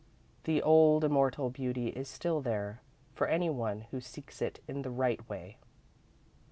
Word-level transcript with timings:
The 0.45 0.63
old, 0.63 1.03
immortal 1.03 1.51
beauty 1.51 1.89
is 1.89 2.07
still 2.07 2.41
there, 2.41 2.81
for 3.13 3.27
any 3.27 3.51
one 3.51 3.81
who 3.91 4.01
seeks 4.01 4.41
it 4.41 4.59
in 4.67 4.81
the 4.81 4.89
right 4.89 5.21
way. 5.29 5.57